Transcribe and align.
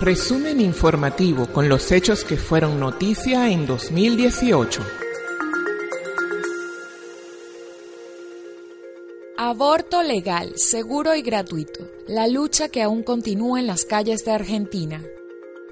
Resumen 0.00 0.60
informativo 0.60 1.48
con 1.48 1.68
los 1.68 1.90
hechos 1.90 2.22
que 2.22 2.36
fueron 2.36 2.78
noticia 2.78 3.50
en 3.50 3.66
2018. 3.66 4.80
Aborto 9.36 10.04
legal, 10.04 10.52
seguro 10.54 11.16
y 11.16 11.22
gratuito. 11.22 11.80
La 12.06 12.28
lucha 12.28 12.68
que 12.68 12.82
aún 12.82 13.02
continúa 13.02 13.58
en 13.58 13.66
las 13.66 13.84
calles 13.84 14.24
de 14.24 14.30
Argentina. 14.30 15.02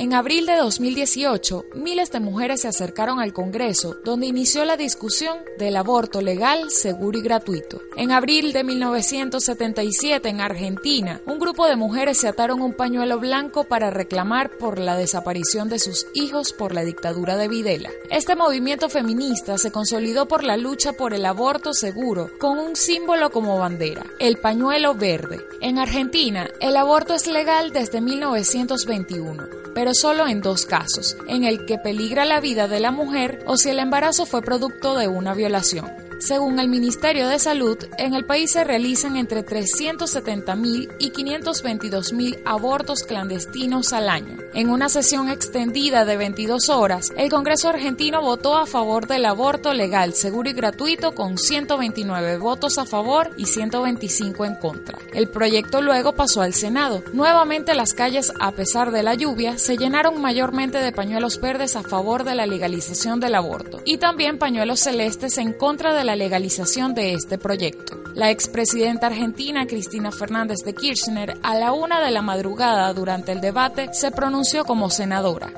En 0.00 0.14
abril 0.14 0.46
de 0.46 0.56
2018, 0.56 1.66
miles 1.74 2.10
de 2.10 2.20
mujeres 2.20 2.62
se 2.62 2.68
acercaron 2.68 3.20
al 3.20 3.34
Congreso, 3.34 3.98
donde 4.02 4.28
inició 4.28 4.64
la 4.64 4.78
discusión 4.78 5.36
del 5.58 5.76
aborto 5.76 6.22
legal, 6.22 6.70
seguro 6.70 7.18
y 7.18 7.22
gratuito. 7.22 7.82
En 7.98 8.10
abril 8.10 8.54
de 8.54 8.64
1977, 8.64 10.26
en 10.26 10.40
Argentina, 10.40 11.20
un 11.26 11.38
grupo 11.38 11.66
de 11.66 11.76
mujeres 11.76 12.16
se 12.16 12.28
ataron 12.28 12.62
un 12.62 12.72
pañuelo 12.72 13.20
blanco 13.20 13.64
para 13.64 13.90
reclamar 13.90 14.56
por 14.56 14.78
la 14.78 14.96
desaparición 14.96 15.68
de 15.68 15.78
sus 15.78 16.06
hijos 16.14 16.54
por 16.54 16.72
la 16.74 16.82
dictadura 16.82 17.36
de 17.36 17.48
Videla. 17.48 17.90
Este 18.08 18.36
movimiento 18.36 18.88
feminista 18.88 19.58
se 19.58 19.70
consolidó 19.70 20.26
por 20.26 20.44
la 20.44 20.56
lucha 20.56 20.94
por 20.94 21.12
el 21.12 21.26
aborto 21.26 21.74
seguro, 21.74 22.30
con 22.38 22.58
un 22.58 22.74
símbolo 22.74 23.28
como 23.28 23.58
bandera, 23.58 24.06
el 24.18 24.38
pañuelo 24.38 24.94
verde. 24.94 25.46
En 25.60 25.78
Argentina, 25.78 26.48
el 26.58 26.78
aborto 26.78 27.12
es 27.12 27.26
legal 27.26 27.70
desde 27.74 28.00
1921 28.00 29.59
pero 29.74 29.92
solo 29.94 30.26
en 30.26 30.40
dos 30.40 30.66
casos, 30.66 31.16
en 31.28 31.44
el 31.44 31.64
que 31.66 31.78
peligra 31.78 32.24
la 32.24 32.40
vida 32.40 32.68
de 32.68 32.80
la 32.80 32.90
mujer 32.90 33.42
o 33.46 33.56
si 33.56 33.70
el 33.70 33.78
embarazo 33.78 34.26
fue 34.26 34.42
producto 34.42 34.96
de 34.96 35.08
una 35.08 35.34
violación. 35.34 36.09
Según 36.20 36.58
el 36.58 36.68
Ministerio 36.68 37.28
de 37.28 37.38
Salud, 37.38 37.78
en 37.96 38.12
el 38.12 38.26
país 38.26 38.52
se 38.52 38.62
realizan 38.62 39.16
entre 39.16 39.42
370.000 39.42 40.96
y 40.98 41.12
522.000 41.12 42.42
abortos 42.44 43.04
clandestinos 43.04 43.94
al 43.94 44.10
año. 44.10 44.36
En 44.52 44.68
una 44.68 44.90
sesión 44.90 45.30
extendida 45.30 46.04
de 46.04 46.18
22 46.18 46.68
horas, 46.68 47.10
el 47.16 47.30
Congreso 47.30 47.70
argentino 47.70 48.20
votó 48.20 48.58
a 48.58 48.66
favor 48.66 49.06
del 49.06 49.24
aborto 49.24 49.72
legal, 49.72 50.12
seguro 50.12 50.50
y 50.50 50.52
gratuito 50.52 51.14
con 51.14 51.38
129 51.38 52.36
votos 52.36 52.76
a 52.76 52.84
favor 52.84 53.30
y 53.38 53.46
125 53.46 54.44
en 54.44 54.56
contra. 54.56 54.98
El 55.14 55.28
proyecto 55.28 55.80
luego 55.80 56.12
pasó 56.12 56.42
al 56.42 56.52
Senado. 56.52 57.02
Nuevamente 57.14 57.74
las 57.74 57.94
calles, 57.94 58.30
a 58.38 58.52
pesar 58.52 58.90
de 58.90 59.02
la 59.02 59.14
lluvia, 59.14 59.56
se 59.56 59.78
llenaron 59.78 60.20
mayormente 60.20 60.78
de 60.78 60.92
pañuelos 60.92 61.40
verdes 61.40 61.76
a 61.76 61.82
favor 61.82 62.24
de 62.24 62.34
la 62.34 62.44
legalización 62.44 63.20
del 63.20 63.36
aborto 63.36 63.80
y 63.86 63.96
también 63.96 64.36
pañuelos 64.36 64.80
celestes 64.80 65.38
en 65.38 65.54
contra 65.54 65.94
de 65.94 66.09
la 66.10 66.16
legalización 66.16 66.92
de 66.92 67.14
este 67.14 67.38
proyecto. 67.38 67.96
La 68.16 68.32
expresidenta 68.32 69.06
argentina 69.06 69.68
Cristina 69.68 70.10
Fernández 70.10 70.64
de 70.64 70.74
Kirchner 70.74 71.38
a 71.44 71.54
la 71.54 71.70
una 71.70 72.00
de 72.00 72.10
la 72.10 72.20
madrugada 72.20 72.92
durante 72.92 73.30
el 73.30 73.40
debate 73.40 73.94
se 73.94 74.10
pronunció 74.10 74.64
como 74.64 74.90
senadora. 74.90 75.52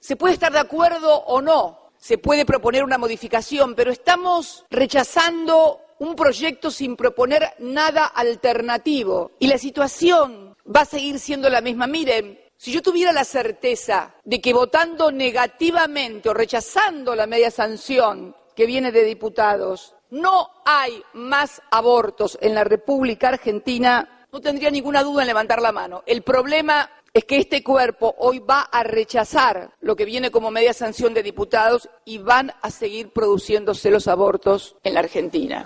Se 0.00 0.16
puede 0.16 0.32
estar 0.32 0.50
de 0.50 0.60
acuerdo 0.60 1.14
o 1.26 1.42
no, 1.42 1.90
se 1.98 2.16
puede 2.16 2.46
proponer 2.46 2.84
una 2.84 2.96
modificación, 2.96 3.74
pero 3.74 3.92
estamos 3.92 4.64
rechazando 4.70 5.82
un 5.98 6.16
proyecto 6.16 6.70
sin 6.70 6.96
proponer 6.96 7.52
nada 7.58 8.06
alternativo. 8.06 9.32
Y 9.38 9.46
la 9.46 9.58
situación 9.58 10.56
va 10.74 10.80
a 10.80 10.86
seguir 10.86 11.18
siendo 11.18 11.50
la 11.50 11.60
misma. 11.60 11.86
Miren, 11.86 12.40
si 12.56 12.72
yo 12.72 12.80
tuviera 12.80 13.12
la 13.12 13.24
certeza 13.24 14.14
de 14.24 14.40
que 14.40 14.54
votando 14.54 15.12
negativamente 15.12 16.30
o 16.30 16.34
rechazando 16.34 17.14
la 17.14 17.26
media 17.26 17.50
sanción 17.50 18.34
que 18.60 18.66
viene 18.66 18.92
de 18.92 19.04
diputados, 19.04 19.94
no 20.10 20.50
hay 20.66 21.02
más 21.14 21.62
abortos 21.70 22.36
en 22.42 22.54
la 22.54 22.62
República 22.62 23.30
Argentina, 23.30 24.26
no 24.30 24.40
tendría 24.42 24.70
ninguna 24.70 25.02
duda 25.02 25.22
en 25.22 25.28
levantar 25.28 25.62
la 25.62 25.72
mano. 25.72 26.02
El 26.04 26.20
problema 26.20 26.90
es 27.14 27.24
que 27.24 27.38
este 27.38 27.64
cuerpo 27.64 28.14
hoy 28.18 28.38
va 28.40 28.60
a 28.60 28.82
rechazar 28.82 29.70
lo 29.80 29.96
que 29.96 30.04
viene 30.04 30.30
como 30.30 30.50
media 30.50 30.74
sanción 30.74 31.14
de 31.14 31.22
diputados 31.22 31.88
y 32.04 32.18
van 32.18 32.52
a 32.60 32.70
seguir 32.70 33.14
produciéndose 33.14 33.90
los 33.90 34.08
abortos 34.08 34.76
en 34.84 34.92
la 34.92 35.00
Argentina. 35.00 35.64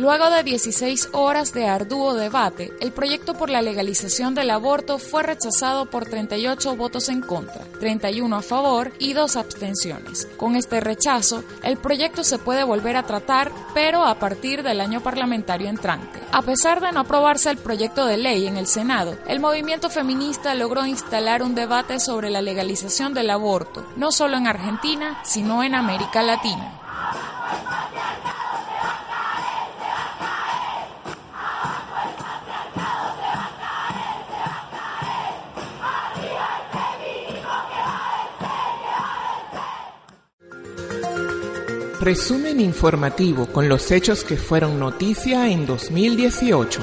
Luego 0.00 0.30
de 0.30 0.42
16 0.42 1.10
horas 1.12 1.52
de 1.52 1.68
arduo 1.68 2.14
debate, 2.14 2.72
el 2.80 2.90
proyecto 2.90 3.34
por 3.34 3.50
la 3.50 3.60
legalización 3.60 4.34
del 4.34 4.48
aborto 4.48 4.98
fue 4.98 5.22
rechazado 5.22 5.90
por 5.90 6.06
38 6.06 6.74
votos 6.74 7.10
en 7.10 7.20
contra, 7.20 7.66
31 7.80 8.34
a 8.34 8.40
favor 8.40 8.94
y 8.98 9.12
2 9.12 9.36
abstenciones. 9.36 10.26
Con 10.38 10.56
este 10.56 10.80
rechazo, 10.80 11.44
el 11.62 11.76
proyecto 11.76 12.24
se 12.24 12.38
puede 12.38 12.64
volver 12.64 12.96
a 12.96 13.02
tratar, 13.02 13.52
pero 13.74 14.02
a 14.06 14.18
partir 14.18 14.62
del 14.62 14.80
año 14.80 15.02
parlamentario 15.02 15.68
entrante. 15.68 16.18
A 16.32 16.40
pesar 16.40 16.80
de 16.80 16.92
no 16.92 17.00
aprobarse 17.00 17.50
el 17.50 17.58
proyecto 17.58 18.06
de 18.06 18.16
ley 18.16 18.46
en 18.46 18.56
el 18.56 18.68
Senado, 18.68 19.18
el 19.28 19.38
movimiento 19.38 19.90
feminista 19.90 20.54
logró 20.54 20.86
instalar 20.86 21.42
un 21.42 21.54
debate 21.54 22.00
sobre 22.00 22.30
la 22.30 22.40
legalización 22.40 23.12
del 23.12 23.28
aborto, 23.28 23.86
no 23.96 24.12
solo 24.12 24.38
en 24.38 24.46
Argentina, 24.46 25.20
sino 25.24 25.62
en 25.62 25.74
América 25.74 26.22
Latina. 26.22 26.79
Resumen 42.00 42.60
informativo 42.60 43.44
con 43.44 43.68
los 43.68 43.90
hechos 43.90 44.24
que 44.24 44.38
fueron 44.38 44.80
noticia 44.80 45.50
en 45.50 45.66
2018. 45.66 46.80